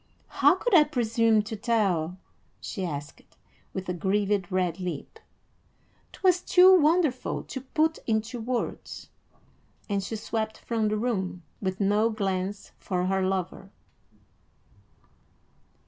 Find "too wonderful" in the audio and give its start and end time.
6.41-7.43